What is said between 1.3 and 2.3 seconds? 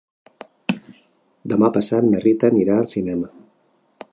Demà passat na